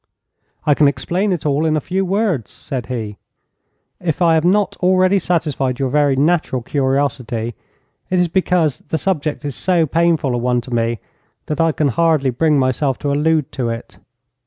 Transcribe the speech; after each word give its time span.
'I 0.65 0.73
can 0.73 0.87
explain 0.87 1.31
it 1.31 1.45
all 1.45 1.63
in 1.63 1.77
a 1.77 1.79
few 1.79 2.03
words,' 2.03 2.49
said 2.49 2.87
he. 2.87 3.17
'If 3.99 4.19
I 4.19 4.33
have 4.33 4.43
not 4.43 4.75
already 4.77 5.19
satisfied 5.19 5.77
your 5.77 5.89
very 5.91 6.15
natural 6.15 6.63
curiosity, 6.63 7.53
it 8.09 8.17
is 8.17 8.27
because 8.27 8.79
the 8.87 8.97
subject 8.97 9.45
is 9.45 9.55
so 9.55 9.85
painful 9.85 10.33
a 10.33 10.39
one 10.39 10.59
to 10.61 10.73
me 10.73 10.97
that 11.45 11.61
I 11.61 11.71
can 11.71 11.89
hardly 11.89 12.31
bring 12.31 12.57
myself 12.57 12.97
to 12.97 13.11
allude 13.13 13.51
to 13.51 13.69
it. 13.69 13.99